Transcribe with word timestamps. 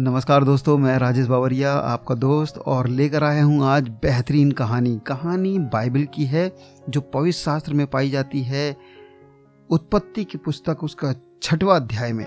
नमस्कार 0.00 0.44
दोस्तों, 0.44 0.78
मैं 0.78 0.98
राजेश 0.98 1.26
बावरिया, 1.26 1.72
आपका 1.74 2.14
दोस्त, 2.14 2.58
और 2.58 2.86
लेकर 2.88 3.24
आया 3.24 3.44
हूँ 3.44 3.64
आज 3.64 3.88
बेहतरीन 3.88 4.52
कहानी। 4.52 5.00
कहानी 5.06 5.58
बाइबल 5.58 6.04
की 6.04 6.24
है, 6.24 6.56
जो 6.88 7.00
पवित्र 7.00 7.38
शास्त्र 7.38 7.74
में 7.74 7.86
पाई 7.86 8.10
जाती 8.10 8.42
है। 8.42 8.76
उत्पत्ति 9.70 10.24
की 10.24 10.38
पुस्तक 10.38 10.84
उसका 10.84 11.12
छठवा 11.42 11.76
अध्याय 11.76 12.12
में। 12.12 12.24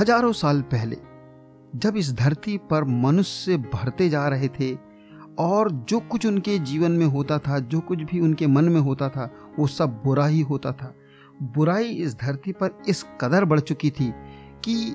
हज़ारों 0.00 0.32
साल 0.32 0.62
पहले, 0.62 0.96
जब 1.76 1.96
इस 1.96 2.12
धरती 2.12 2.58
पर 2.58 2.84
मनुष्य 2.84 3.56
भरते 3.56 4.08
जा 4.08 4.28
रहे 4.28 4.48
थे, 4.48 4.78
और 5.38 5.70
जो 5.70 6.00
कुछ 6.00 6.26
उनके 6.26 6.58
जीवन 6.58 6.92
में 6.92 7.06
होता 7.06 7.38
था, 7.38 7.58
जो 7.58 7.80
कुछ 7.80 8.02
भी 8.02 8.20
उनके 8.20 8.46
मन 8.46 8.64
में 8.64 8.80
होता 8.80 9.08
था, 9.08 9.30
वो 9.58 9.66
सब 9.66 10.00
बुरा 10.04 10.26
ही 10.26 10.40
होता 10.40 10.72
था। 10.72 10.94
बुराई 11.42 11.84
इस 11.84 12.20
धरती 12.20 12.52
पर 12.52 12.82
इस 12.88 13.06
कदर 13.20 13.44
बढ़ 13.44 13.60
चुकी 13.60 13.90
थी 13.90 14.12
कि 14.64 14.94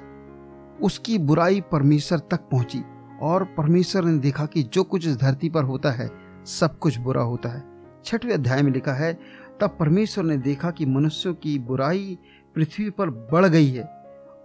उसकी 0.82 1.18
बुराई 1.18 1.62
परमेश्वर 1.62 2.20
तक 2.20 2.40
पहुँची 2.40 2.84
और 3.22 3.44
परमेश्वर 3.44 4.04
ने 4.04 4.18
देखा 4.18 4.46
कि 4.46 4.64
जो 4.64 4.84
कुछ 4.84 5.08
इस 5.08 5.18
धरती 5.18 5.50
पर 5.50 5.64
होता 5.64 5.92
है, 5.92 6.10
सब 6.46 6.80
कुछ 6.80 6.98
बुरा 6.98 7.22
होता 7.22 7.50
है। 7.50 7.64
छठवें 8.06 8.34
अध्याय 8.34 8.62
में 8.62 8.72
लिखा 8.72 8.94
है, 8.94 9.20
तब 9.62 9.78
परमेश्वर 9.80 10.24
ने 10.24 10.38
देखा 10.38 10.72
कि 10.72 10.86
मनुष्यों 10.86 11.34
की 11.34 11.60
बुराई 11.60 12.18
पृथ्वी 12.56 12.90
पर 12.90 13.10
बढ़ 13.10 13.46
गई 13.46 13.68
है 13.68 13.84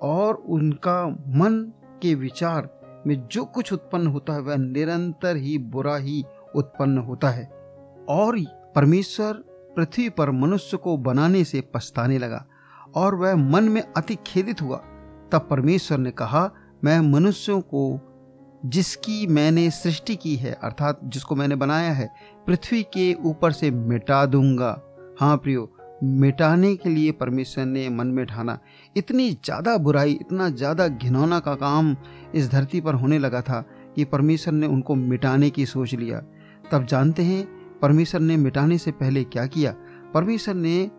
और 0.02 0.35
उनका 0.35 1.07
मन 1.09 1.73
के 2.02 2.15
विचार 2.15 2.80
में 3.07 3.29
जो 3.32 3.45
कुछ 3.45 3.73
उत्पन्न 3.73 4.07
होता 4.07 4.32
है, 4.32 4.41
वह 4.41 4.57
निरंतर 4.57 5.37
ही 5.37 5.59
बुरा 5.59 5.97
ही 5.97 6.24
उत्पन्न 6.57 6.99
होता 6.99 7.30
है 7.30 7.45
और 8.09 8.41
परमेश्वर 8.74 9.32
पृथ्वी 9.76 10.09
पर 10.09 10.30
मनुष्य 10.30 10.76
को 10.76 10.97
बनाने 10.97 11.45
से 11.45 11.60
पछताने 11.60 12.19
लगा 12.19 12.47
और 12.95 13.15
वह 13.15 13.37
मन 13.37 13.65
में 13.65 13.82
अति 13.97 14.19
खेदित 14.26 14.63
हुआ। 14.63 14.82
तब 15.32 15.46
परमेश्वर 15.50 15.98
ने 15.98 16.10
कहा, 16.10 16.50
मैं 16.84 17.00
मनुष्यों 17.00 17.60
को, 17.60 18.00
जिसकी 18.66 19.26
मैंने 19.26 19.70
सृष्टि 19.70 20.16
की 20.16 20.36
है, 20.36 20.52
अर्थात 20.52 21.00
जिसको 21.04 21.36
मैंने 21.36 21.56
बनाया 21.56 21.92
है, 21.92 22.10
पृथ्वी 22.46 22.82
के 22.82 23.14
ऊपर 23.14 23.52
से 23.52 23.70
मिटा 23.70 24.26
दूँगा। 24.26 24.80
हाँ 25.20 25.36
प्रियो, 25.36 25.76
मिटाने 26.04 26.76
के 26.76 26.88
लिए 26.88 27.12
परमेश्वर 27.12 27.64
ने 27.64 27.88
मन 27.88 28.06
में 28.06 28.26
ठाना। 28.26 28.58
इतनी 28.96 29.30
ज़्यादा 29.30 29.76
बुराई, 29.76 30.12
इतना 30.12 30.48
ज़्यादा 30.48 30.88
घिनौना 30.88 31.40
का 31.40 31.54
काम 31.54 31.96
इस 32.34 32.51
धरती 32.51 32.80
पर 32.80 32.95
होने 32.95 33.18
लगा 33.18 33.40
था 33.40 33.60
कि 33.96 34.04
परमेश्वर 34.04 34.54
ने 34.54 34.66
उनको 34.66 34.95
मिटाने 34.95 35.51
की 35.51 35.66
सोच 35.66 35.95
लिया। 35.95 36.18
तब 36.73 36.86
जानते 36.86 37.23
हैं, 37.23 37.45
परमेश्वर 37.82 38.20
ने 38.20 38.36
मिटाने 38.36 38.78
से 38.78 38.90
पहले 38.90 39.24
क्या 39.24 39.46
किया? 39.46 39.74
परमेश्वर 40.14 40.54
ने 40.54 40.90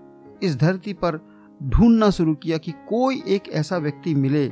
इस 0.44 0.58
धरती 0.58 0.94
पर 0.94 1.31
ढूंढना 1.64 2.10
शुरू 2.10 2.36
किया 2.36 2.58
कि 2.58 2.72
कोई 2.72 3.24
एक 3.28 3.50
ऐसा 3.50 3.78
व्यक्ति 3.78 4.16
मिले 4.16 4.52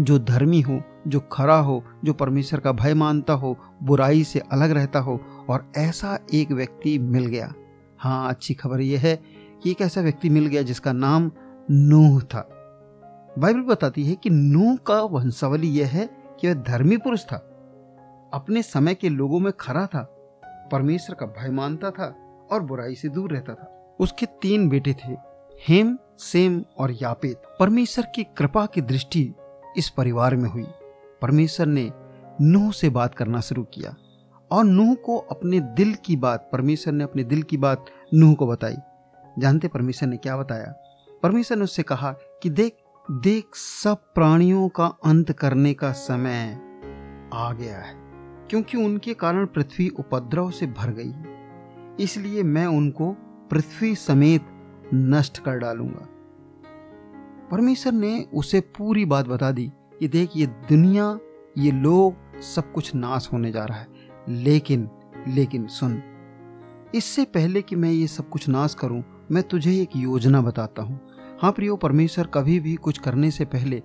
जो 0.00 0.18
धर्मी 0.18 0.60
हो, 0.60 0.80
जो 1.08 1.20
खरा 1.20 1.56
हो, 1.56 1.84
जो 2.04 2.12
परमेश्वर 2.12 2.60
का 2.60 2.72
भय 2.72 2.94
मानता 2.94 3.32
हो, 3.32 3.58
बुराई 3.82 4.24
से 4.24 4.38
अलग 4.38 4.70
रहता 4.70 4.98
हो 4.98 5.20
और 5.48 5.72
ऐसा 5.76 6.18
एक 6.34 6.52
व्यक्ति 6.52 6.98
मिल 6.98 7.26
गया। 7.26 7.54
हाँ 7.98 8.28
अच्छी 8.28 8.54
खबर 8.54 8.80
यह 8.80 9.00
है 9.00 9.22
कि 9.62 9.70
एक 9.70 9.80
ऐसा 9.80 10.00
व्यक्ति 10.00 10.28
मिल 10.28 10.46
गया 10.46 10.62
जिसका 10.62 10.92
नाम 10.92 11.30
नूह 11.70 12.20
था। 12.20 12.48
बाइबल 13.38 13.60
बताती 13.60 14.04
है 14.04 14.14
कि 14.14 14.30
नूह 14.30 14.76
का 14.76 15.00
वंशावली 15.02 15.68
यह 15.68 15.88
है 15.88 16.10
कि 16.40 16.48
वह 16.48 16.54
धर्मी 16.54 16.96
पुरुष 16.96 17.24
था। 17.24 17.36
अपने 18.34 18.62
समय 18.62 18.94
के 18.94 19.08
लोगों 19.08 19.40
में 19.40 19.52
खरा 19.60 19.86
था, 19.86 20.02
परमेश्वर 20.72 21.16
का 21.16 21.26
भय 21.26 21.50
मानता 21.50 21.90
था 21.90 22.14
और 22.52 22.62
बुराई 22.62 22.94
से 22.94 23.08
दूर 23.08 23.32
रहता 23.32 23.54
था। 23.54 23.96
उसके 24.00 24.26
तीन 24.26 24.68
बेटे 24.68 24.92
थे 24.92 25.33
हेम, 25.58 25.98
सेम 26.18 26.62
और 26.78 26.90
यापेत 26.92 27.42
परमेश्वर 27.60 28.06
की 28.14 28.22
कृपा 28.36 28.64
की 28.66 28.80
दृष्टि 28.80 29.32
इस 29.76 29.88
परिवार 29.90 30.36
में 30.36 30.48
हुई। 30.50 30.66
परमेश्वर 31.22 31.66
ने 31.66 31.90
नूह 32.40 32.70
से 32.72 32.90
बात 32.90 33.14
करना 33.14 33.40
शुरू 33.40 33.62
किया 33.64 33.94
और 34.50 34.64
नूह 34.64 34.94
को 34.94 35.16
अपने 35.16 35.60
दिल 35.60 35.94
की 35.94 36.16
बात, 36.16 36.48
परमेश्वर 36.52 36.92
ने 36.92 37.04
अपने 37.04 37.24
दिल 37.24 37.42
की 37.42 37.56
बात 37.56 37.84
नूह 38.14 38.34
को 38.34 38.46
बताई। 38.46 38.76
जानते 39.38 39.68
परमेश्वर 39.68 40.08
ने 40.08 40.16
क्या 40.16 40.36
बताया? 40.36 40.74
परमेश्वर 41.22 41.56
ने 41.56 41.64
उससे 41.64 41.82
कहा 41.82 42.12
कि 42.42 42.50
देख 42.50 42.76
देख, 43.10 43.44
सब 43.54 43.96
प्राणियों 44.14 44.68
का 44.68 44.86
अंत 45.04 45.32
करने 45.32 45.74
का 45.74 45.92
समय 45.92 46.58
आ 47.34 47.52
गया 47.52 47.78
है, 47.78 47.94
क्योंकि 48.48 48.76
उनके 48.76 49.14
कारण 49.14 49.46
पृथ्वी 49.46 49.88
उपद्रव 49.88 50.50
से 50.50 50.66
भर 50.66 50.90
गई 50.90 51.10
है। 51.10 51.96
इसलिए 52.00 52.42
मैं 52.42 52.66
उनको 52.66 53.10
पृथ्वी 53.50 53.94
समेत 53.94 54.46
नष्ट 54.94 55.38
कर 55.38 55.58
डालूँगा। 55.58 56.08
परमेश्वर 57.50 57.92
ने 57.92 58.26
उसे 58.34 58.60
पूरी 58.60 59.04
बात 59.04 59.26
बता 59.26 59.50
दी 59.50 59.72
कि 60.00 60.08
देख, 60.08 60.30
ये 60.36 60.46
दुनिया, 60.46 61.18
ये 61.58 61.70
लोग 61.70 62.40
सब 62.40 62.72
कुछ 62.72 62.94
नाश 62.94 63.28
होने 63.32 63.52
जा 63.52 63.64
रहा 63.64 63.78
है। 63.78 63.88
लेकिन 64.28 64.88
लेकिन 65.28 65.66
सुन, 65.66 66.02
इससे 66.94 67.24
पहले 67.24 67.62
कि 67.62 67.76
मैं 67.76 67.90
ये 67.90 68.06
सब 68.06 68.28
कुछ 68.28 68.48
नाश 68.48 68.74
करूँ, 68.74 69.02
मैं 69.30 69.42
तुझे 69.42 69.80
एक 69.82 69.96
योजना 69.96 70.40
बताता 70.40 70.82
हूँ। 70.82 71.00
हाँ 71.42 71.52
प्रियो, 71.52 71.76
परमेश्वर 71.76 72.26
कभी 72.26 72.58
भी 72.60 72.74
कुछ 72.74 72.98
करने 72.98 73.30
से 73.30 73.44
पहले 73.44 73.82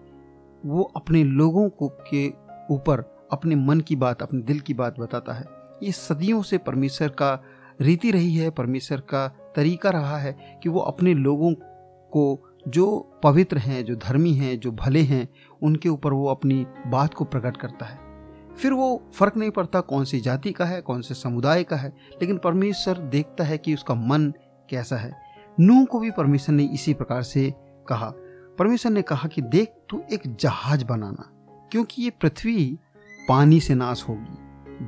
वो 0.66 0.84
अपने 0.96 1.24
लोगों 1.24 1.70
को, 1.70 1.88
के 1.88 2.28
ऊपर 2.74 3.02
अपने 3.32 3.56
मन 3.56 3.80
की 3.80 3.96
बात, 3.96 4.22
अपने 4.22 4.42
दिल 4.42 4.60
की 4.60 4.74
बात 4.74 5.00
बताता 5.00 5.34
है। 5.34 5.46
ये 5.84 5.92
सदियों 5.92 6.42
से 6.42 6.58
परमेश्वर 6.58 7.10
का 7.10 7.44
रीति 7.82 8.12
रही 8.12 8.36
है, 8.36 8.50
परमेश्वर 8.50 9.00
का 9.00 9.49
तरीका 9.56 9.90
रहा 9.90 10.18
है 10.18 10.60
कि 10.64 10.70
वो 10.70 10.80
अपने 10.80 11.14
लोगों 11.14 11.54
को 12.12 12.46
जो 12.68 13.12
पवित्र 13.24 13.58
हैं, 13.58 13.86
जो 13.86 13.96
धर्मी 13.96 14.34
हैं, 14.34 14.60
जो 14.60 14.72
भले 14.72 15.02
हैं, 15.02 15.30
उनके 15.64 15.90
ऊपर 15.90 16.14
वो 16.14 16.28
अपनी 16.28 16.68
बात 16.88 17.14
को 17.14 17.26
प्रकट 17.26 17.58
करता 17.58 17.86
है। 17.86 18.00
फिर 18.58 18.74
वो 18.74 19.10
फ़र्क 19.14 19.38
नहीं 19.38 19.52
पड़ता 19.52 19.82
कौन 19.82 20.06
सी 20.06 20.20
जाति 20.20 20.52
का 20.52 20.66
है, 20.66 20.82
कौन 20.82 21.02
से 21.02 21.14
समुदाय 21.14 21.64
का 21.64 21.76
है, 21.76 21.90
लेकिन 21.90 22.38
परमेश्वर 22.38 22.98
देखता 22.98 23.44
है 23.44 23.58
कि 23.58 23.74
उसका 23.74 23.94
मन 23.94 24.34
कैसा 24.70 24.96
है। 24.96 25.14
नूह 25.60 25.86
को 25.86 26.00
भी 26.00 26.12
परमेश्वर 26.12 26.56
ने 26.56 26.64
इसी 26.64 26.94
प्रकार 26.94 27.22
से 27.22 27.54
कहा। 27.88 28.14
परमेश्वर 28.60 28.92
ने 28.92 29.02
कहा 29.02 29.28
कि 29.28 29.42
देख, 29.42 29.74
तू 29.90 30.04
एक 30.14 30.36
जहाज़ 30.36 30.86
बनाना, 30.86 31.30
क्योंकि 31.72 32.02
ये 32.02 32.10
पृथ्वी 32.10 32.80
पानी 33.30 33.60
से 33.60 33.76
नाश 33.76 34.06
होगी, 34.10 34.38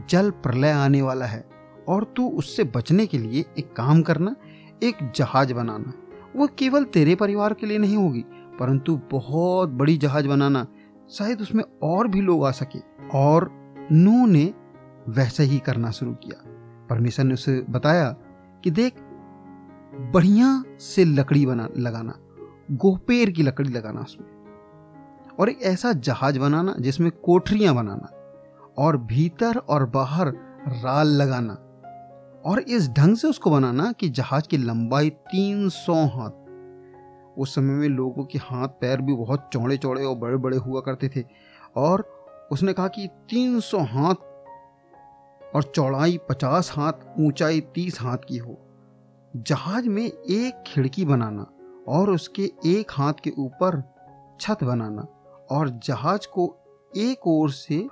जल 0.10 0.30
प्रलय 0.30 0.72
आने 0.72 1.02
वाला 1.02 1.26
है, 1.26 1.46
और 1.88 2.04
तू 2.04 2.30
उससे 2.30 2.64
बचने 2.64 3.06
के 3.06 3.18
लिए 3.18 3.46
एक 3.60 3.74
काम 3.74 4.02
करना 4.02 4.36
एक 4.84 5.12
जहाज़ 5.16 5.54
बनाना। 5.54 5.94
वो 6.36 6.48
केवल 6.48 6.84
तेरे 6.84 7.16
परिवार 7.16 7.54
के 7.54 7.66
लिए 7.66 7.78
नहीं 7.78 7.98
होगी, 7.98 8.26
परंतु 8.60 9.00
बहुत 9.12 9.70
बड़ी 9.70 9.98
जहाज़ 9.98 10.28
बनाना। 10.28 10.68
शायद 11.10 11.42
उसमें 11.42 11.64
और 11.84 12.08
भी 12.08 12.22
लोग 12.22 12.46
आ 12.46 12.52
सके। 12.52 12.80
और 13.14 13.52
नू 13.92 14.26
ने 14.26 14.54
वैसे 15.10 15.44
ही 15.44 15.60
करना 15.60 15.92
शुरू 15.92 16.14
किया। 16.14 16.44
परमेश्वर 16.90 17.26
ने 17.26 17.34
उसे 17.34 17.66
बताया 17.70 18.10
कि 18.64 18.72
देख, 18.72 18.94
बढ़िया 20.14 20.64
से 20.80 21.06
लकड़ी 21.06 21.46
बना, 21.46 21.70
लगाना। 21.78 22.14
गोपेर 22.72 23.30
की 23.30 23.44
लकड़ी 23.44 23.70
लगाना 23.70 24.02
उसमें। 24.02 24.28
और 25.40 25.50
एक 25.50 25.62
ऐसा 25.62 25.92
जहाज़ 25.92 26.40
बनाना 26.40 26.76
जिसमें 26.80 27.12
कोठरियाँ 27.12 27.76
बनाना। 27.76 28.10
और 28.78 28.98
भीतर 28.98 29.58
और 29.58 29.86
बाहर 29.86 30.28
राल 30.68 31.08
लगाना। 31.08 31.71
और 32.46 32.60
इस 32.60 32.90
ढंग 32.90 33.16
से 33.16 33.28
उसको 33.28 33.52
बनाना 33.52 33.92
कि 33.92 34.10
जहाज़ 34.10 34.48
की 34.48 34.58
लंबाई 34.58 35.10
300 35.10 35.94
हाथ। 35.94 36.32
उस 37.38 37.56
समय 37.56 37.74
में 37.74 37.88
लोगों 37.90 38.26
के 38.26 38.40
हाथ 38.40 38.68
पैर 38.68 39.02
भी 39.02 39.14
बहुत 39.14 39.50
चौड़े 39.54 39.78
चौड़े 39.78 40.04
और 40.04 40.16
बड़े 40.16 40.38
बड़े 40.38 40.58
हुआ 40.58 40.82
करते 40.82 41.10
थे 41.16 41.26
और 41.76 42.22
उसने 42.52 42.74
कहा 42.74 42.88
कि 42.88 43.08
300 43.30 43.80
हाथ 43.80 44.16
और 45.56 45.64
चौड़ाई 45.64 46.20
50 46.30 46.72
हाथ, 46.72 46.94
ऊंचाई 47.20 47.62
30 47.62 48.02
हाथ 48.02 48.18
की 48.18 48.38
हो। 48.38 48.58
जहाज़ 49.36 49.90
में 49.90 50.06
एक 50.06 50.64
खिड़की 50.68 51.06
बनाना 51.06 51.48
और 51.88 52.10
उसके 52.10 52.52
एक 52.66 52.92
हाथ 52.92 53.14
के 53.24 53.30
ऊपर 53.30 53.84
छत 54.42 54.64
बनाना 54.64 55.02
और 55.52 55.70
जहाज़ 55.70 56.28
को 56.28 56.58
एक 56.98 57.28
ओर 57.28 57.52
से, 57.52 57.88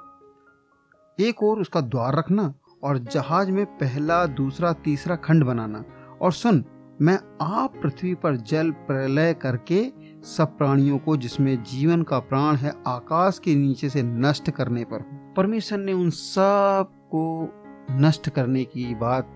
एक 1.19 1.44
ओर 1.44 1.62
उसका 1.62 1.81
द्वार 1.81 2.16
रखना 2.16 2.54
और 2.84 2.98
जहाज़ 2.98 3.52
में 3.52 3.66
पहला, 3.66 4.26
दूसरा, 4.26 4.74
तीसरा 4.74 5.16
खंड 5.16 5.44
बनाना। 5.44 5.84
और 6.22 6.31
सुन, 6.31 6.66
मैं 7.02 7.20
आप 7.42 7.74
पृथ्वी 7.84 8.16
पर 8.16 8.36
जल 8.36 8.72
प्रलय 8.72 9.34
करके 9.34 9.92
सब 10.24 10.58
प्राणियों 10.58 10.98
को, 10.98 11.18
जिसमें 11.18 11.64
जीवन 11.64 12.04
का 12.04 12.20
प्राण 12.20 12.56
है, 12.56 12.74
आकाश 12.88 13.40
के 13.40 13.56
नीचे 13.56 13.90
से 13.90 14.04
नष्ट 14.04 14.52
करने 14.52 14.84
पर 14.84 15.00
परमेश्वर 15.38 15.78
ने 15.78 15.94
उन 15.94 16.10
सबको 16.10 17.50
नष्ट 17.92 18.30
करने 18.30 18.64
की 18.64 18.96
बात 18.96 19.30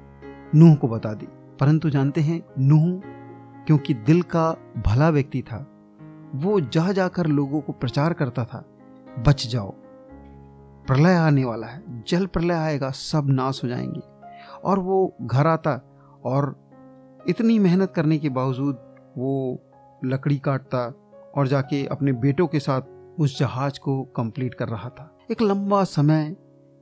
नूह 0.56 0.76
को 0.76 0.88
बता 0.88 1.14
दी। 1.14 1.28
परंतु 1.60 1.90
जानते 1.90 2.22
हैं, 2.22 2.46
नूह, 2.60 3.02
क्योंकि 3.66 3.94
दिल 3.94 4.22
का 4.22 4.52
भला 4.88 5.10
व्यक्ति 5.10 5.42
था, 5.42 5.70
वो 6.36 6.62
जा 6.62 6.92
जाकर 6.92 7.28
लोगों 7.28 7.62
को 7.62 7.74
प्रचार 7.74 8.14
करता 8.14 8.46
था, 8.46 8.66
बच 9.28 9.48
जाओ। 9.48 9.76
प्रलय 10.88 11.16
आने 11.16 11.46
वाला 11.46 11.68
है। 11.68 12.04
जल 12.08 12.26
प्रलय 12.26 12.54
आएगा, 12.54 12.90
सब 12.90 13.24
नाश 13.28 13.64
हो 13.64 13.70
जाएँगे। 13.70 14.02
और 14.64 14.80
वो 14.80 15.16
घर 15.22 15.48
आता 15.48 15.98
और 16.26 16.64
इतनी 17.28 17.60
मेहनत 17.60 17.94
करने 17.96 18.18
के 18.18 18.30
बावजूद 18.30 18.76
वो 19.18 19.60
लकड़ी 20.06 20.38
काटता 20.38 20.94
और 21.38 21.48
जाके 21.48 21.86
अपने 21.86 22.12
बेटों 22.12 22.48
के 22.48 22.60
साथ 22.60 22.82
उस 23.20 23.40
जहाज़ 23.40 23.80
को 23.80 24.04
कंप्लीट 24.04 24.54
कर 24.54 24.68
रहा 24.68 24.90
था। 24.90 25.18
एक 25.32 25.42
लंबा 25.42 25.84
समय 25.84 26.36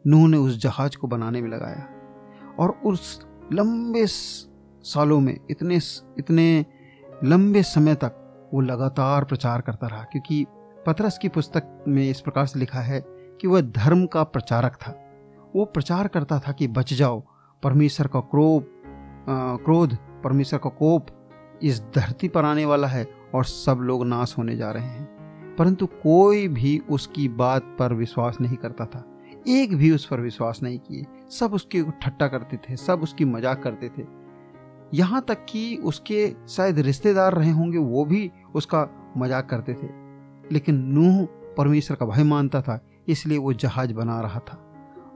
नूह 0.07 0.29
ने 0.29 0.37
उस 0.37 0.61
जहाज़ 0.61 0.97
को 0.97 1.07
बनाने 1.07 1.41
में 1.41 1.49
लगाया 1.49 1.87
और 2.59 2.69
उस 2.85 3.27
लंबे 3.53 4.05
सालों 4.83 5.19
में, 5.19 5.39
इतने 5.51 5.75
इतने 6.19 6.65
लंबे 7.23 7.63
समय 7.63 7.95
तक 7.95 8.17
वो 8.53 8.61
लगातार 8.61 9.23
प्रचार 9.23 9.61
करता 9.61 9.87
रहा। 9.87 10.03
क्योंकि 10.03 10.45
पतरस 10.85 11.17
की 11.17 11.29
पुस्तक 11.29 11.83
में 11.87 12.09
इस 12.09 12.21
प्रकार 12.21 12.45
से 12.45 12.59
लिखा 12.59 12.79
है 12.79 13.20
कि 13.41 13.47
वह 13.47 13.61
धर्म 13.61 14.05
का 14.05 14.23
प्रचारक 14.23 14.75
था। 14.75 14.91
वो 15.55 15.65
प्रचार 15.65 16.07
करता 16.07 16.39
था 16.39 16.51
कि 16.51 16.67
बच 16.67 16.93
जाओ, 16.93 17.23
परमेश्वर 17.63 18.07
का 18.07 18.19
क्रोध 18.19 18.65
क्रोध, 19.29 19.95
परमेश्वर 20.23 20.59
का 20.59 20.69
कोप 20.69 21.07
इस 21.63 21.81
धरती 21.95 22.27
पर 22.27 22.45
आने 22.45 22.65
वाला 22.65 22.87
है 22.87 23.05
और 23.35 23.45
सब 23.45 23.79
लोग 23.81 24.05
नाश 24.05 24.35
होने 24.37 24.55
जा 24.55 24.71
रहे 24.71 24.83
हैं। 24.83 25.55
परंतु 25.55 25.85
कोई 25.85 26.47
भी 26.47 26.77
उसकी 26.89 27.27
बात 27.29 27.75
पर 27.79 27.93
विश्वास 27.93 28.37
नहीं 28.41 28.55
करता 28.55 28.85
था। 28.85 29.03
एक 29.47 29.75
भी 29.75 29.91
उस 29.91 30.05
पर 30.05 30.19
विश्वास 30.19 30.59
नहीं 30.63 30.79
किए। 30.79 31.05
सब 31.29 31.53
उसके 31.53 31.83
ठट्टा 32.01 32.27
करते 32.27 32.57
थे, 32.57 32.75
सब 32.75 33.03
उसकी 33.03 33.25
मज़ाक 33.25 33.63
करते 33.63 33.89
थे। 33.89 34.05
यहाँ 34.93 35.21
तक 35.27 35.45
कि 35.49 35.75
उसके 35.75 36.35
शायद 36.49 36.79
रिश्तेदार 36.79 37.33
रहे 37.33 37.51
होंगे, 37.51 37.77
वो 37.77 38.05
भी 38.05 38.31
उसका 38.55 38.87
मज़ाक 39.17 39.49
करते 39.49 39.73
थे। 39.73 39.87
लेकिन 40.51 40.75
नूह 40.75 41.25
परमेश्वर 41.57 41.97
का 41.97 42.05
भय 42.05 42.23
मानता 42.23 42.61
था 42.61 42.79
इसलिए 43.07 43.37
वो 43.37 43.53
जहाज़ 43.53 43.93
बना 43.93 44.21
रहा 44.21 44.39
था। 44.39 44.67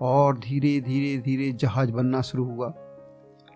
और 0.01 0.37
धीरे 0.37 0.81
धीरे 0.81 1.21
धीरे 1.21 1.51
जहाज़ 1.51 1.91
बनना 1.91 2.21
शुरू 2.21 2.45
हुआ। 2.45 2.73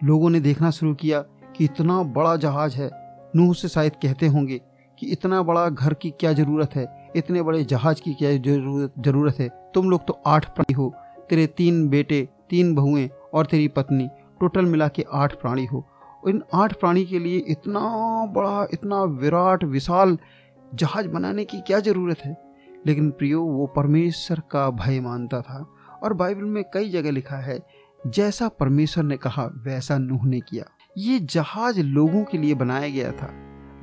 लोगों 0.04 0.30
ने 0.30 0.40
देखना 0.40 0.72
शुरू 0.72 0.94
किया 0.94 1.20
कि 1.56 1.66
इतना 1.66 2.04
बड़ा 2.04 2.36
जहाज़ 2.36 2.76
है। 2.76 2.92
नूह 3.36 3.54
से 3.54 3.68
शायद 3.68 3.92
कहते 3.92 4.28
होंगे 4.28 4.62
कि 5.00 5.08
इतना 5.08 5.44
बड़ा 5.44 5.70
घर 5.70 5.94
की 5.94 6.10
क्या 6.10 6.34
ज़रूरत 6.34 6.76
है? 6.76 7.12
इतने 7.16 7.42
बड़े 7.42 7.64
जहाज़ 7.64 8.02
की 8.02 8.14
क्या 8.14 8.38
ज़रूरत 8.38 8.94
ज़रूरत 9.00 9.40
है? 9.40 9.50
तुम 9.74 9.90
लोग 9.90 10.08
तो 10.08 10.20
आठ 10.28 10.56
प्राणी 10.56 10.74
हो। 10.74 10.94
तेरे 11.30 11.48
तीन 11.48 11.90
बेटे, 11.90 12.30
तीन 12.50 12.76
बहुएँ 12.76 13.10
और 13.34 13.46
तेरी 13.46 13.68
पत्नी, 13.68 14.08
टोटल 14.40 14.66
मिला 14.66 14.88
के 14.88 15.06
आठ 15.14 15.42
प्राणी 15.42 15.66
हो। 15.66 15.86
इन 16.28 16.44
आठ 16.54 16.74
प्राणी 16.74 17.06
के 17.06 17.20
लिए 17.20 17.38
इतना 17.38 17.80
बड़ा, 18.26 18.68
इतना 18.74 19.04
विराट, 19.04 19.64
विशाल 19.64 20.18
जहाज़ 20.76 21.08
बनाने 21.08 21.46
की 21.46 21.62
क्या 21.62 21.80
ज़रूरत 21.80 22.18
है? 22.26 22.49
लेकिन 22.88 23.10
प्रियो, 23.10 23.42
वो 23.42 23.68
परमेश्वर 23.68 24.42
का 24.52 24.70
भय 24.70 25.00
मानता 25.00 25.42
था। 25.42 25.66
और 26.04 26.14
बाइबल 26.14 26.44
में 26.44 26.64
कई 26.74 26.90
जगह 26.90 27.12
लिखा 27.12 27.38
है, 27.38 27.60
जैसा 28.08 28.48
परमेश्वर 28.50 29.04
ने 29.04 29.18
कहा, 29.18 29.46
वैसा 29.46 29.98
नूह 29.98 30.26
ने 30.26 30.40
किया। 30.40 30.66
ये 30.98 31.20
जहाज़ 31.20 31.80
लोगों 31.80 32.24
के 32.24 32.38
लिए 32.38 32.54
बनाया 32.54 32.90
गया 32.90 33.12
था, 33.12 33.34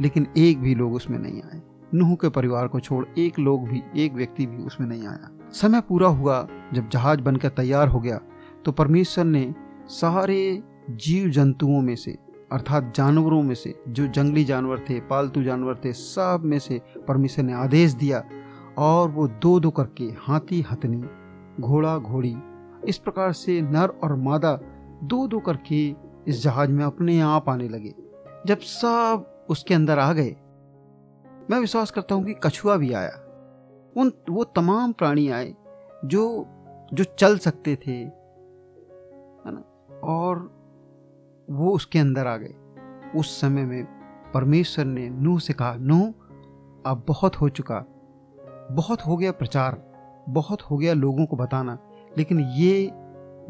लेकिन 0.00 0.26
एक 0.36 0.60
भी 0.60 0.74
लोग 0.74 0.94
उसमें 0.94 1.18
नहीं 1.18 1.42
आए। 1.42 1.60
नूह 1.94 2.14
के 2.14 2.28
परिवार 2.28 2.68
को 2.68 2.80
छोड़ 2.80 3.04
एक 3.18 3.38
लोग 3.38 3.68
भी, 3.68 3.82
एक 3.96 4.14
व्यक्ति 4.14 4.46
भी 4.46 4.62
उसमें 4.62 4.86
नहीं 4.88 5.06
आया। 5.06 5.30
समय 5.52 5.80
पूरा 5.80 6.08
हुआ, 6.08 6.46
जब 6.74 6.88
जहाज़ 6.88 7.20
बनकर 7.20 7.48
तैयार 7.48 7.88
हो 7.88 8.00
गया 8.00 8.20
तो 8.64 8.72
परमेश्वर 8.72 9.24
ने 9.24 9.54
सारे 9.86 10.62
जीव 10.90 11.28
जंतुओं 11.28 11.80
में 11.80 11.94
से, 11.96 12.16
अर्थात 12.52 12.92
जानवरों 12.96 13.42
में 13.42 13.54
से, 13.54 13.74
जो 13.88 14.06
जंगली 14.06 14.44
जानवर 14.44 14.78
थे, 14.80 15.00
पालतू 15.00 15.42
जानवर 15.42 15.74
थे, 15.74 15.92
सब 15.92 16.42
में 16.44 16.58
से 16.58 16.80
परमेश्वर 17.08 17.44
ने 17.44 17.52
आदेश 17.52 17.92
दिया 17.92 18.22
और 18.78 19.10
वो 19.10 19.28
दो 19.28 19.60
दो 19.60 19.70
करके 19.70 20.04
हाथी, 20.04 20.62
हथनी, 20.62 21.08
घोड़ा, 21.62 21.98
घोड़ी, 21.98 22.36
इस 22.88 22.98
प्रकार 22.98 23.32
से 23.32 23.60
नर 23.60 23.88
और 23.88 24.16
मादा 24.16 24.60
दो 25.04 25.26
दो 25.26 25.40
करके 25.40 25.94
इस 26.28 26.42
जहाज़ 26.42 26.70
में 26.70 26.84
अपने 26.84 27.20
आप 27.20 27.48
आने 27.48 27.68
लगे। 27.68 27.94
जब 28.46 28.58
सब 28.58 29.46
उसके 29.50 29.74
अंदर 29.74 29.98
आ 29.98 30.12
गए, 30.12 30.36
मैं 31.50 31.60
विश्वास 31.60 31.90
करता 31.90 32.14
हूँ 32.14 32.24
कि 32.24 32.34
कछुआ 32.42 32.76
भी 32.76 32.92
आया। 32.92 33.22
उन, 33.96 34.12
वो 34.30 34.44
तमाम 34.44 34.92
प्राणी 34.92 35.28
आए 35.28 35.54
जो 36.04 36.46
जो 36.92 37.04
चल 37.04 37.38
सकते 37.38 37.76
थे, 37.76 37.92
है 37.92 38.10
ना? 39.46 39.64
और 40.04 40.56
वो 41.50 41.70
उसके 41.70 41.98
अंदर 41.98 42.26
आ 42.26 42.36
गए। 42.36 42.54
उस 43.16 43.40
समय 43.40 43.64
में 43.64 43.84
परमेश्वर 44.34 44.84
ने 44.84 45.10
नूह 45.10 45.38
से 45.38 45.52
कहा, 45.52 45.74
नूह, 45.74 46.10
अब 46.86 47.04
बहुत 47.08 47.36
हो 47.36 47.48
चुका। 47.48 47.84
बहुत 48.72 49.00
हो 49.00 49.16
गया 49.16 49.32
प्रचार, 49.32 49.92
बहुत 50.28 50.62
हो 50.62 50.76
गया 50.76 50.92
लोगों 50.92 51.26
को 51.26 51.36
बताना, 51.36 51.78
लेकिन 52.18 52.40
ये 52.40 52.90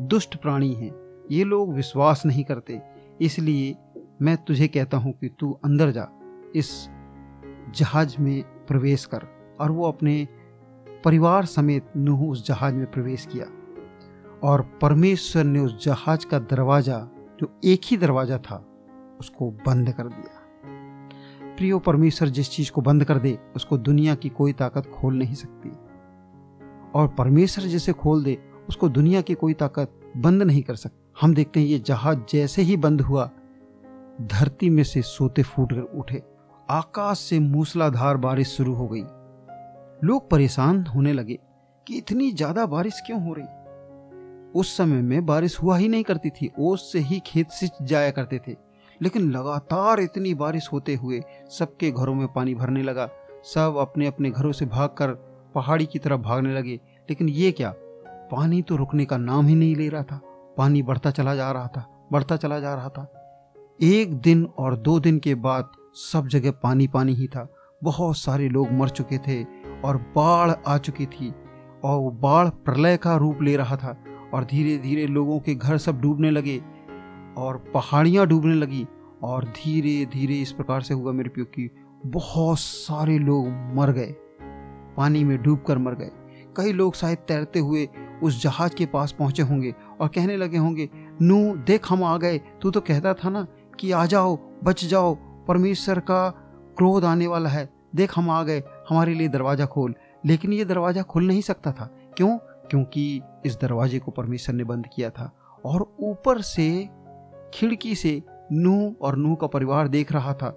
दुष्ट 0.00 0.36
प्राणी 0.36 0.72
हैं, 0.72 1.24
ये 1.30 1.44
लोग 1.44 1.74
विश्वास 1.74 2.26
नहीं 2.26 2.44
करते। 2.44 2.82
इसलिए 3.20 3.76
मैं 4.22 4.36
तुझे 4.36 4.68
कहता 4.68 4.96
हूँ 4.96 5.12
कि 5.12 5.28
तू 5.28 5.58
अंदर 5.64 5.90
जा, 5.90 6.08
इस 6.56 6.88
जहाज़ 7.74 8.16
में 8.20 8.42
प्रवेश 8.42 9.04
कर। 9.04 9.26
और 9.60 9.70
वो 9.70 9.88
अपने 9.88 10.28
परिवार 11.04 11.44
समेत 11.44 11.86
नूह 11.96 12.30
उस 12.30 12.46
जहाज़ 12.46 12.74
में 12.74 12.90
प्रवेश 12.90 13.26
किया। 13.26 13.46
और 14.42 14.62
परमेश्वर 14.82 15.44
ने 15.44 15.58
उस 15.58 15.84
जहाज़ 15.84 16.26
का 16.26 16.38
दरवाज़ा, 16.38 17.08
जो 17.40 17.60
एक 17.64 17.80
ही 17.84 17.96
दरवाज़ा 17.96 18.38
था, 18.38 18.66
उसको 19.20 19.50
बंद 19.50 19.92
कर 19.92 20.06
दिया। 20.06 20.36
प्रियो 21.56 21.79
परमेश्वर 21.79 22.29
जिस 22.29 22.50
चीज़ 22.50 22.70
को 22.70 22.81
बंद 22.81 23.05
कर 23.05 23.19
दे, 23.19 23.38
उसको 23.56 23.79
दुनिया 23.79 24.14
की 24.14 24.29
कोई 24.29 24.53
ताकत 24.53 24.87
खोल 24.87 25.14
नहीं 25.14 25.35
सकती। 25.35 25.70
और 26.94 27.08
परमेश्वर 27.08 27.64
जिसे 27.64 27.93
खोल 27.93 28.25
दे, 28.25 28.38
उसको 28.69 28.88
दुनिया 28.88 29.20
की 29.20 29.35
कोई 29.35 29.55
ताकत 29.55 30.00
बंद 30.17 30.43
नहीं 30.43 30.62
कर 30.62 30.75
सकती। 30.75 31.12
हम 31.20 31.35
देखते 31.35 31.61
हैं 31.61 31.67
ये 31.67 31.79
जहाज़ 31.79 32.19
जैसे 32.31 32.62
ही 32.62 32.76
बंद 32.76 33.00
हुआ, 33.00 33.31
धरती 34.20 34.70
में 34.70 34.85
से 34.85 35.03
सोते 35.03 35.43
फूट 35.43 35.73
कर 35.73 35.81
उठे। 35.81 36.23
आकाश 36.70 37.19
से 37.19 37.38
मूसलाधार 37.38 38.17
बारिश 38.17 38.49
शुरू 38.49 38.75
हो 38.75 38.88
गई। 38.88 39.02
लोग 40.06 40.31
परेशान 40.31 40.87
होने 40.87 41.12
लगे 41.12 41.38
कि 41.87 41.97
इतनी 41.99 42.32
ज़्यादा 42.32 42.67
बारिश 42.67 43.02
क्यों 43.06 43.25
हो 43.25 43.35
रही? 43.38 43.47
उस 44.61 44.76
समय 44.76 45.02
में 45.02 45.26
बारिश 45.26 45.62
हुआ 45.62 45.76
ही 45.76 45.88
नहीं 45.88 46.02
करती 46.02 46.31
थी, 46.31 46.50
ओस 46.59 46.93
से 46.93 46.99
ही 46.99 47.23
खेत 47.26 47.50
सिंच 47.50 47.73
जाया 47.82 48.11
करते 48.11 48.41
थे। 48.49 48.65
लेकिन 49.02 49.31
लगातार 49.31 50.00
इतनी 50.00 50.34
बारिश 50.34 50.69
होते 50.72 50.94
हुए 50.94 51.20
सबके 51.58 51.90
घरों 51.90 52.14
में 52.14 52.26
पानी 52.28 52.54
भरने 52.54 52.82
लगा। 52.82 53.08
सब 53.44 53.76
अपने 53.78 54.06
अपने 54.06 54.30
घरों 54.30 54.52
से 54.52 54.66
भागकर 54.66 55.11
पहाड़ी 55.54 55.87
की 55.87 55.99
तरफ़ 55.99 56.21
भागने 56.21 56.54
लगे। 56.54 56.75
लेकिन 57.11 57.28
ये 57.28 57.52
क्या? 57.52 57.75
पानी 58.30 58.62
तो 58.62 58.76
रुकने 58.76 59.04
का 59.04 59.16
नाम 59.16 59.47
ही 59.47 59.54
नहीं 59.54 59.76
ले 59.76 59.88
रहा 59.88 60.02
था। 60.02 60.21
पानी 60.59 60.82
बढ़ता 60.82 61.11
चला 61.11 61.35
जा 61.35 61.50
रहा 61.52 61.66
था, 61.66 62.09
बढ़ता 62.12 62.37
चला 62.37 62.59
जा 62.61 62.75
रहा 62.75 62.88
था। 62.88 63.12
एक 63.82 64.14
दिन 64.14 64.44
और 64.59 64.76
दो 64.76 65.00
दिन 65.00 65.18
के 65.18 65.35
बाद 65.35 65.71
सब 65.94 66.26
जगह 66.26 66.50
पानी 66.50 66.87
पानी 66.87 67.14
ही 67.14 67.26
था। 67.26 67.49
बहुत 67.85 68.16
सारे 68.16 68.49
लोग 68.49 68.73
मर 68.73 68.88
चुके 68.88 69.18
थे 69.18 69.42
और 69.85 69.97
बाढ़ 70.16 70.52
आ 70.66 70.78
चुकी 70.78 71.06
थी 71.06 71.35
और 71.85 71.99
वो 71.99 72.11
बाढ़ 72.11 72.49
प्रलय 72.49 72.97
का 72.97 73.16
रूप 73.16 73.42
ले 73.42 73.56
रहा 73.56 73.76
था 73.76 73.97
और 74.35 74.44
धीरे 74.44 74.76
धीरे 74.78 75.06
लोगों 75.06 75.38
के 75.40 75.54
घर 75.54 75.78
सब 75.78 76.00
डूबने 76.00 76.30
लगे। 76.30 76.62
और 77.37 77.57
पहाड़ियाँ 77.57 78.26
डूबने 78.26 78.55
लगी 78.55 78.87
और 79.23 79.45
धीरे 79.45 80.07
धीरे 80.07 80.35
इस 80.35 80.52
प्रकार 80.52 80.81
से 80.81 80.95
हुआ 80.95 81.12
मेरे 81.12 81.28
प्यो 81.28 81.45
की 81.45 81.71
बहुत 82.07 82.59
सारे 82.59 83.19
लोग 83.19 83.49
मर 83.49 83.93
गए। 83.93 84.14
पानी 84.97 85.25
में 85.25 85.43
डूब 85.43 85.62
कर 85.62 85.78
मर 85.78 85.95
गए। 85.95 86.11
कई 86.57 86.73
लोग 86.73 86.95
शायद 86.95 87.19
तैरते 87.19 87.59
हुए 87.59 87.88
उस 88.23 88.43
जहाज़ 88.43 88.75
के 88.75 88.87
पास 88.87 89.12
पहुँचे 89.12 89.43
होंगे 89.43 89.75
और 90.00 90.09
कहने 90.09 90.37
लगे 90.37 90.59
होंगे, 90.59 90.90
नू, 91.23 91.57
देख 91.57 91.90
हम 91.90 92.05
आ 92.05 92.16
गए। 92.16 92.38
तू 92.38 92.71
तो 92.71 92.81
कहता 92.81 93.14
था 93.14 93.31
ना 93.31 93.47
कि 93.81 93.93
आ 93.93 94.07
जाओ, 94.07 94.38
बच 94.64 94.85
जाओ। 94.85 95.14
परमेश्वर 95.49 95.99
का 95.99 96.31
क्रोध 96.76 97.05
आने 97.05 97.26
वाला 97.26 97.49
है। 97.49 97.71
देख 97.95 98.19
हम 98.19 98.31
आ 98.31 98.43
गए। 98.43 98.62
हमारे 98.88 99.14
लिए 99.14 99.28
दरवाज़ा 99.28 99.66
खोल। 99.66 99.95
लेकिन 100.25 100.52
ये 100.52 100.64
दरवाज़ा 100.64 101.02
खुल 101.02 101.26
नहीं 101.26 101.40
सकता 101.40 101.73
था। 101.73 101.85
क्यों? 102.16 102.38
क्योंकि 102.38 103.23
इस 103.47 103.59
दरवाजे 103.62 103.99
को 103.99 104.11
परमेश्वर 104.11 104.55
ने 104.55 104.64
बंद 104.64 104.87
किया 104.95 105.11
था 105.11 105.33
और 105.64 105.97
ऊपर 106.00 106.40
से 106.40 106.88
खिड़की 107.55 107.95
से 107.95 108.23
नूह 108.53 108.95
और 109.03 109.17
नूह 109.17 109.35
का 109.35 109.47
परिवार 109.47 109.88
देख 109.88 110.12
रहा 110.12 110.35
था। 110.35 110.57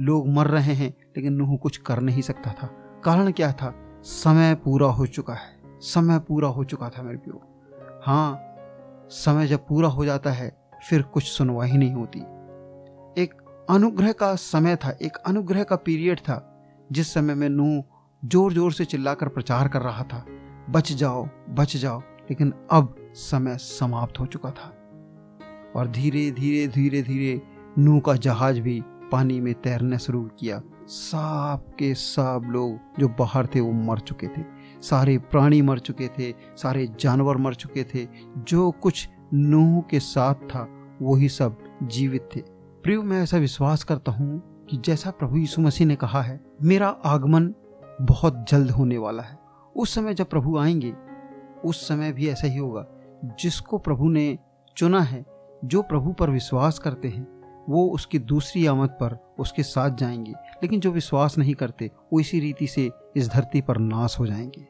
लोग 0.00 0.28
मर 0.28 0.46
रहे 0.46 0.74
हैं, 0.74 0.94
लेकिन 1.16 1.32
नूह 1.32 1.56
कुछ 1.56 1.76
कर 1.76 2.00
नहीं 2.00 2.22
सकता 2.22 2.52
था। 2.52 2.66
कारण 3.04 3.30
क्या 3.32 3.52
था? 3.52 3.74
समय 4.02 4.54
पूरा 4.54 4.86
हो 4.86 5.06
चुका 5.06 5.34
है। 5.34 5.58
समय 5.80 6.18
पूरा 6.18 6.48
हो 6.48 6.64
चुका 6.64 6.88
था 6.88 7.02
मेरे 7.02 7.18
प्यो। 7.18 7.40
हाँ 8.04 8.46
समय 9.10 9.46
जब 9.46 9.66
पूरा 9.66 9.88
हो 9.88 10.04
जाता 10.04 10.30
है, 10.30 10.50
फिर 10.88 11.02
कुछ 11.02 11.24
सुनवाई 11.24 11.72
नहीं 11.72 11.92
होती। 11.92 12.20
एक 13.22 13.34
अनुग्रह 13.70 14.12
का 14.12 14.34
समय 14.34 14.76
था, 14.76 14.90
एक 15.02 15.16
अनुग्रह 15.16 15.62
का 15.62 15.76
पीरियड 15.76 16.18
था, 16.18 16.46
जिस 16.92 17.14
समय 17.14 17.34
में 17.34 17.48
नूह 17.48 17.82
ज़ोर 18.24 18.52
ज़ोर 18.52 18.72
से 18.72 18.84
चिल्लाकर 18.84 19.28
प्रचार 19.28 19.68
कर 19.68 19.82
रहा 19.82 20.04
था। 20.04 20.24
बच 20.70 20.92
जाओ 20.92 21.28
बच 21.48 21.76
जाओ, 21.76 22.00
लेकिन 22.00 22.52
अब 22.70 22.94
समय 23.14 23.56
समाप्त 23.56 24.20
हो 24.20 24.26
चुका 24.26 24.50
था। 24.50 24.72
और 25.76 25.88
धीरे 25.88 26.30
धीरे 26.30 26.68
धीरे 26.68 27.02
धीरे 27.02 27.42
नू 27.78 28.00
का 28.00 28.14
जहाज़ 28.14 28.60
भी 28.60 28.82
पानी 28.86 29.40
में 29.40 29.54
तैरना 29.54 29.96
शुरू 29.96 30.30
किया। 30.38 30.62
साफ़ 30.86 31.60
के 31.60 31.94
सब 31.94 32.42
लोग 32.46 32.78
जो 32.98 33.08
बाहर 33.08 33.46
थे, 33.46 33.60
वो 33.60 33.72
मर 33.72 33.98
चुके 33.98 34.26
थे। 34.26 34.44
सारे 34.82 35.18
प्राणी 35.18 35.62
मर 35.62 35.78
चुके 35.78 36.08
थे, 36.08 36.34
सारे 36.56 36.88
जानवर 37.00 37.36
मर 37.36 37.54
चुके 37.54 37.84
थे। 37.84 38.08
जो 38.38 38.70
कुछ 38.70 39.08
नूह 39.34 39.80
के 39.80 40.00
साथ 40.00 40.34
था, 40.34 40.68
वही 41.02 41.28
सब 41.28 41.58
जीवित 41.82 42.28
थे। 42.36 42.40
प्रिय, 42.82 42.98
मैं 42.98 43.22
ऐसा 43.22 43.36
विश्वास 43.36 43.84
करता 43.84 44.12
हूँ 44.12 44.42
कि 44.70 44.76
जैसा 44.76 45.10
प्रभु 45.10 45.36
यीशु 45.36 45.62
मसीह 45.62 45.86
ने 45.86 45.96
कहा 45.96 46.22
है, 46.22 46.40
मेरा 46.62 46.88
आगमन 46.88 47.54
बहुत 48.02 48.46
जल्द 48.48 48.70
होने 48.70 48.98
वाला 48.98 49.22
है। 49.22 49.38
उस 49.76 49.94
समय 49.94 50.14
जब 50.14 50.30
प्रभु 50.30 50.58
आएँगे, 50.58 50.94
उस 51.64 51.88
समय 51.88 52.12
भी 52.12 52.28
ऐसा 52.28 52.46
ही 52.46 52.58
होगा। 52.58 52.86
जिसको 53.24 53.78
प्रभु 53.78 54.08
ने 54.08 54.38
चुना 54.76 55.00
है 55.00 55.24
जो 55.64 55.82
प्रभु 55.82 56.12
पर 56.12 56.30
विश्वास 56.30 56.78
करते 56.78 57.08
हैं, 57.08 57.40
वो 57.68 57.88
उसकी 57.88 58.18
दूसरी 58.18 58.66
आमद 58.66 58.88
पर 58.88 59.34
उसके 59.38 59.62
साथ 59.62 59.90
जाएँगे। 59.90 60.32
लेकिन 60.32 60.80
जो 60.80 60.90
विश्वास 60.90 61.38
नहीं 61.38 61.54
करते, 61.54 61.90
वो 62.12 62.20
इसी 62.20 62.40
रीति 62.40 62.66
से 62.66 62.90
इस 63.16 63.28
धरती 63.28 63.60
पर 63.60 63.78
नाश 63.78 64.18
हो 64.18 64.26
जाएँगे। 64.26 64.66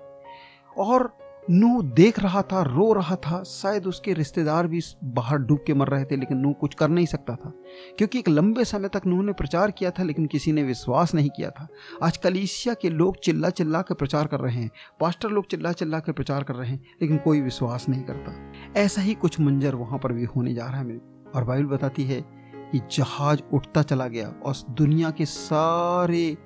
और 0.78 1.19
नू 1.50 1.82
देख 1.82 2.18
रहा 2.18 2.42
था, 2.42 2.62
रो 2.62 2.92
रहा 2.92 3.16
था, 3.16 3.42
शायद 3.42 3.86
उसके 3.86 4.12
रिश्तेदार 4.12 4.66
भी 4.66 4.80
बाहर 5.04 5.38
डूब 5.38 5.64
के 5.66 5.74
मर 5.74 5.88
रहे 5.88 6.04
थे, 6.04 6.16
लेकिन 6.16 6.38
नू 6.38 6.52
कुछ 6.52 6.74
कर 6.74 6.88
नहीं 6.88 7.06
सकता 7.06 7.36
था। 7.36 7.52
क्योंकि 7.98 8.18
एक 8.18 8.28
लंबे 8.28 8.64
समय 8.64 8.88
तक 8.88 9.02
नू 9.06 9.22
ने 9.22 9.32
प्रचार 9.32 9.70
किया 9.70 9.90
था, 9.90 10.02
लेकिन 10.02 10.26
किसी 10.26 10.52
ने 10.52 10.62
विश्वास 10.62 11.14
नहीं 11.14 11.30
किया 11.30 11.50
था। 11.50 11.68
आज 12.02 12.16
कलीसिया 12.16 12.74
के 12.74 12.90
लोग 12.90 13.16
चिल्ला 13.16 13.50
चिल्ला 13.50 13.82
कर 13.82 13.94
प्रचार 13.94 14.26
कर 14.26 14.40
रहे 14.40 14.54
हैं, 14.54 14.70
पास्टर 15.00 15.28
लोग 15.28 15.46
चिल्ला 15.46 15.72
चिल्ला 15.72 16.00
कर 16.00 16.12
प्रचार 16.12 16.42
कर 16.42 16.54
रहे 16.54 16.70
हैं, 16.70 16.84
लेकिन 17.02 17.16
कोई 17.16 17.40
विश्वास 17.40 17.88
नहीं 17.88 18.02
करता। 18.02 18.52
ऐसा 18.80 19.00
ही 19.00 19.14
कुछ 19.14 19.40
मंजर 19.40 19.74
वहाँ 19.74 19.98
पर 19.98 20.12
भी 20.12 20.24
होने 20.24 20.54
जा 20.54 20.66
रहा 20.66 20.78
है। 20.78 20.84
मेरे 20.84 21.00
और 21.34 21.44
बाइबल 21.44 21.66
बताती 21.66 22.04
है 22.04 22.20
कि 22.72 22.80
जहाज़ 22.92 23.40
उठता 23.52 23.82
चला 23.82 24.08
गया, 24.08 24.28
और 24.28 24.54
दुनिया 24.70 25.10
के 25.10 25.24
सारे 25.24 26.36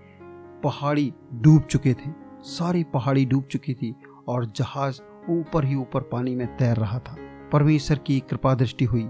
पहाड़ी 0.64 1.12
डूब 1.32 1.62
चुके 1.62 1.94
थे, 1.94 2.24
सारी 2.40 2.84
पहाड़ी 2.84 3.26
डूब 3.26 3.44
चुकी 3.44 3.74
थी। 3.74 3.94
और 4.28 4.44
जहाज़ 4.46 5.00
ऊपर 5.30 5.64
ही 5.64 5.74
ऊपर 5.74 6.00
पानी 6.02 6.34
में 6.36 6.56
तैर 6.56 6.76
रहा 6.76 6.98
था। 6.98 7.16
परमेश्वर 7.52 7.98
की 7.98 8.20
कृपा 8.20 8.54
दृष्टि 8.54 8.84
हुई 8.84 9.04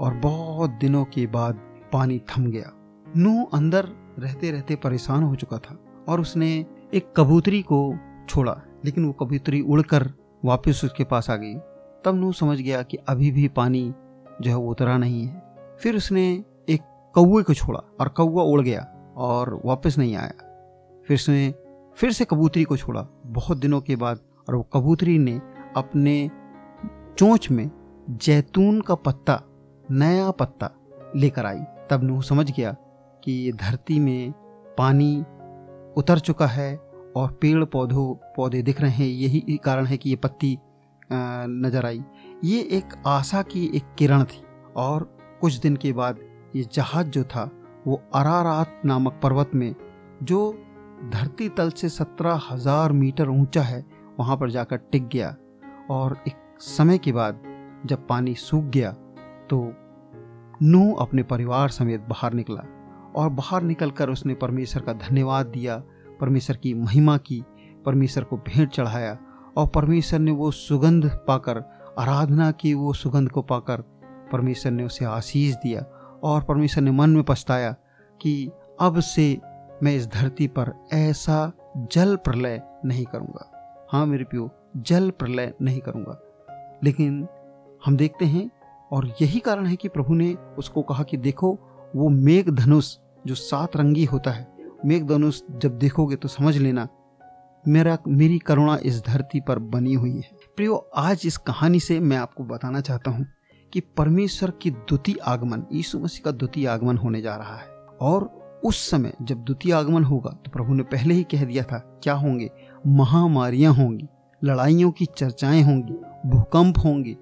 और 0.00 0.20
बहुत 0.22 0.70
दिनों 0.70 1.04
के 1.04 1.26
बाद 1.26 1.60
पानी 1.92 2.18
थम 2.18 2.46
गया। 2.46 2.72
नू 3.16 3.44
अंदर 3.44 3.88
रहते 4.18 4.50
रहते 4.50 4.76
परेशान 4.76 5.22
हो 5.22 5.34
चुका 5.34 5.58
था 5.58 5.78
और 6.08 6.20
उसने 6.20 6.66
एक 6.94 7.12
कबूतरी 7.16 7.62
को 7.62 7.98
छोड़ा, 8.28 8.62
लेकिन 8.84 9.04
वो 9.04 9.12
कबूतरी 9.12 9.60
उड़कर 9.60 10.12
वापस 10.44 10.80
उसके 10.84 11.04
पास 11.04 11.30
आ 11.30 11.36
गई। 11.36 11.54
तब 12.04 12.14
नू 12.14 12.32
समझ 12.32 12.60
गया 12.60 12.82
कि 12.82 12.96
अभी 12.96 13.30
भी 13.30 13.48
पानी 13.48 13.94
जो 14.40 14.50
है 14.50 14.56
वो 14.56 14.70
उतरा 14.70 14.98
नहीं 14.98 15.26
है। 15.26 15.42
फिर 15.80 15.96
उसने 15.96 16.44
एक 16.68 16.80
कौए 17.14 17.42
को 17.42 17.54
छोड़ा 17.54 17.80
और 18.00 18.08
कौआ 18.08 18.42
उड़ 18.42 18.60
गया 18.60 18.80
और 19.16 19.60
वापस 19.64 19.98
नहीं 19.98 20.16
आया। 20.16 20.32
फिर 21.06 21.14
उसने 21.14 21.54
फिर 21.96 22.12
से 22.12 22.24
कबूतरी 22.24 22.62
को 22.64 22.76
छोड़ा। 22.76 23.06
बहुत 23.26 23.58
दिनों 23.58 23.80
के 23.80 23.96
बाद 23.96 24.18
और 24.48 24.54
वो 24.54 24.62
कबूतरी 24.72 25.18
ने 25.18 25.40
अपने 25.76 26.30
चोंच 27.18 27.50
में 27.50 27.70
जैतून 28.10 28.80
का 28.80 28.94
पत्ता, 28.94 29.40
नया 29.84 30.30
पत्ता 30.30 30.70
लेकर 31.16 31.46
आई। 31.46 31.60
तब 31.90 32.02
नूह 32.02 32.20
समझ 32.22 32.50
गया 32.50 32.74
कि 33.22 33.32
ये 33.32 33.52
धरती 33.52 33.98
में 34.00 34.32
पानी 34.78 35.16
उतर 35.96 36.18
चुका 36.18 36.46
है 36.46 36.76
और 37.16 37.30
पेड़ 37.32 37.64
पौधों, 37.64 38.14
पौधे 38.36 38.62
दिख 38.62 38.80
रहे 38.80 38.90
हैं। 38.92 39.06
यही 39.06 39.56
कारण 39.64 39.86
है 39.86 39.96
कि 39.96 40.10
ये 40.10 40.16
पत्ती 40.16 40.56
नज़र 41.12 41.86
आई। 41.86 42.02
ये 42.44 42.60
एक 42.72 42.94
आशा 43.06 43.42
की 43.42 43.64
एक 43.74 43.94
किरण 43.98 44.24
थी 44.24 44.42
और 44.76 45.02
कुछ 45.40 45.54
दिन 45.54 45.76
के 45.76 45.92
बाद 45.92 46.18
ये 46.56 46.66
जहाज़ 46.72 47.08
जो 47.08 47.24
था, 47.24 47.50
वो 47.86 48.02
अरारात 48.14 48.80
नामक 48.84 49.20
पर्वत 49.22 49.50
में, 49.54 49.74
जो 50.22 50.65
धरती 51.04 51.48
तल 51.48 51.70
से 51.70 51.88
सत्रह 51.88 52.40
हज़ार 52.50 52.92
मीटर 52.92 53.28
ऊँचा 53.28 53.62
है, 53.62 53.84
वहाँ 54.18 54.36
पर 54.36 54.50
जाकर 54.50 54.76
टिक 54.92 55.08
गया। 55.08 55.34
और 55.90 56.16
एक 56.28 56.34
समय 56.60 56.98
के 56.98 57.12
बाद 57.12 57.40
जब 57.86 58.06
पानी 58.06 58.34
सूख 58.34 58.64
गया 58.66 58.90
तो 59.50 59.58
नू 60.62 60.92
अपने 60.94 61.22
परिवार 61.22 61.68
समेत 61.68 62.00
बाहर 62.00 62.32
निकला 62.32 62.62
और 63.16 63.28
बाहर 63.30 63.62
निकलकर 63.62 64.10
उसने 64.10 64.34
परमेश्वर 64.34 64.82
का 64.82 64.92
धन्यवाद 64.92 65.46
दिया, 65.46 65.76
परमेश्वर 66.20 66.56
की 66.56 66.72
महिमा 66.74 67.16
की, 67.18 67.42
परमेश्वर 67.86 68.24
को 68.24 68.36
भेंट 68.38 68.70
चढ़ाया 68.70 69.16
और 69.56 69.66
परमेश्वर 69.66 70.18
ने 70.18 70.30
वो 70.30 70.50
सुगंध 70.50 71.06
पाकर, 71.28 71.62
आराधना 71.98 72.50
की 72.52 72.74
वो 72.74 72.92
सुगंध 72.92 73.30
को 73.30 73.42
पाकर 73.42 73.82
परमेश्वर 74.32 74.72
ने 74.72 74.84
उसे 74.84 75.04
आशीष 75.04 75.54
दिया 75.54 75.84
और 76.24 76.42
परमेश्वर 76.42 76.82
ने 76.84 76.90
मन 76.90 77.10
में 77.10 77.22
पछताया 77.22 77.70
कि 78.20 78.50
अब 78.80 79.00
से 79.00 79.32
मैं 79.82 79.94
इस 79.96 80.06
धरती 80.06 80.46
पर 80.46 80.72
ऐसा 80.92 81.52
जल 81.92 82.16
प्रलय 82.16 82.62
नहीं 82.84 83.04
करूँगा। 83.04 83.50
हाँ 83.92 84.06
मेरे 84.06 84.24
प्यो, 84.24 84.50
जल 84.76 85.10
प्रलय 85.10 85.52
नहीं 85.62 85.80
करूँगा। 85.80 86.20
लेकिन 86.84 87.26
हम 87.86 87.96
देखते 87.96 88.24
हैं 88.24 88.50
और 88.92 89.06
यही 89.22 89.40
कारण 89.40 89.66
है 89.66 89.76
कि 89.76 89.88
प्रभु 89.88 90.14
ने 90.14 90.34
उसको 90.34 90.82
कहा 90.82 91.02
कि 91.02 91.16
देखो, 91.16 91.58
वो 91.96 92.08
मेघ 92.08 92.50
धनुष 92.50 92.96
जो 93.26 93.34
सात 93.34 93.76
रंगी 93.76 94.04
होता 94.04 94.30
है 94.30 94.48
मेघ 94.84 95.06
धनुष 95.06 95.40
जब 95.50 95.78
देखोगे 95.78 96.16
तो 96.16 96.28
समझ 96.28 96.56
लेना, 96.56 96.88
मेरा, 97.68 97.98
मेरी 98.08 98.38
करुणा 98.38 98.78
इस 98.82 99.02
धरती 99.06 99.40
पर 99.40 99.58
बनी 99.58 99.94
हुई 99.94 100.16
है। 100.16 100.30
प्रियो, 100.56 100.74
आज 100.96 101.22
इस 101.26 101.36
कहानी 101.36 101.80
से 101.80 102.00
मैं 102.00 102.16
आपको 102.16 102.44
बताना 102.44 102.80
चाहता 102.80 103.10
हूँ 103.10 103.26
कि 103.72 103.80
परमेश्वर 103.80 104.50
की 104.50 104.70
द्वितीय 104.70 105.16
आगमन, 105.24 105.64
यीशु 105.72 105.98
मसीह 105.98 106.24
का 106.24 106.30
द्वितीय 106.30 106.66
आगमन 106.66 106.96
होने 106.96 107.20
जा 107.20 107.36
रहा 107.36 107.56
है 107.56 107.66
और 108.00 108.45
उस 108.66 108.90
समय 108.90 109.12
जब 109.22 109.44
द्वितीय 109.44 109.72
आगमन 109.72 110.04
होगा 110.04 110.30
तो 110.44 110.50
प्रभु 110.50 110.74
ने 110.74 110.82
पहले 110.82 111.14
ही 111.14 111.22
कह 111.24 111.44
दिया 111.44 111.64
था, 111.64 111.78
क्या 112.02 112.14
होंगे? 112.14 112.50
महामारियाँ 112.86 113.72
होंगी, 113.74 114.08
लड़ाइयों 114.44 114.90
की 114.90 115.06
चर्चाएँ 115.06 115.62
होंगी, 115.62 115.92
भूकंप 116.28 116.78
होंगे 116.78 117.16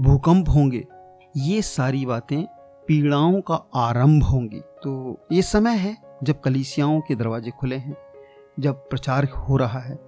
भूकंप 0.00 0.48
होंगे, 0.48 0.86
ये 1.36 1.62
सारी 1.62 2.06
बातें 2.06 2.44
पीड़ाओं 2.88 3.40
का 3.40 3.54
आरंभ 3.74 4.22
होंगी। 4.22 4.60
तो 4.60 5.18
ये 5.32 5.42
समय 5.42 5.76
है 5.76 5.96
जब 6.22 6.40
कलीसियाओं 6.40 7.00
के 7.00 7.14
दरवाजे 7.14 7.50
खुले 7.50 7.76
हैं, 7.76 7.96
जब 8.60 8.74
प्रचार 8.74 9.24
हो 9.24 9.56
रहा 9.56 9.78
है। 9.78 9.98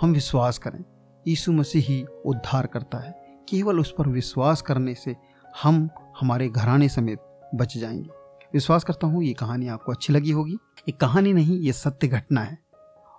हम 0.00 0.12
विश्वास 0.12 0.58
करें, 0.58 0.84
यीशु 1.28 1.52
मसीह 1.52 1.82
ही 1.82 2.04
उद्धार 2.26 2.66
करता 2.66 2.98
है। 2.98 3.14
केवल 3.48 3.80
उस 3.80 3.94
पर 3.98 4.08
विश्वास 4.08 4.62
करने 4.62 4.94
से 4.94 5.16
हम 5.62 5.88
हमारे 6.20 6.48
घराने 6.48 6.88
समेत 6.88 7.18
बच 7.54 7.76
जाएँगे। 7.76 8.19
विश्वास 8.54 8.84
करता 8.84 9.06
हूँ 9.06 9.24
ये 9.24 9.32
कहानी 9.32 9.68
आपको 9.68 9.92
अच्छी 9.92 10.12
लगी 10.12 10.30
होगी। 10.30 10.52
ये 10.78 10.92
कहानी 10.92 11.32
नहीं, 11.32 11.58
ये 11.60 11.72
सत्य 11.72 12.08
घटना 12.08 12.40
है। 12.40 12.58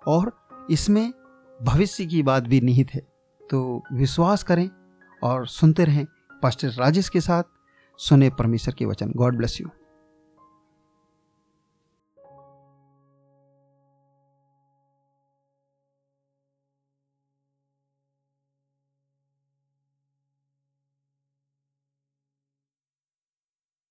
और 0.07 0.47
इसमें 0.71 1.13
भविष्य 1.63 2.05
की 2.05 2.23
बात 2.23 2.43
भी 2.43 2.61
निहित 2.61 2.93
है। 2.93 3.01
तो 3.49 3.83
विश्वास 3.93 4.43
करें 4.43 4.69
और 5.23 5.47
सुनते 5.47 5.85
रहें 5.85 6.05
पास्टर 6.43 6.69
राजेश 6.69 7.09
के 7.09 7.21
साथ। 7.21 7.43
सुने 7.97 8.29
परमेश्वर 8.29 8.73
के 8.73 8.85
वचन। 8.85 9.13
God 9.15 9.37
bless 9.37 9.61
you. 9.61 9.67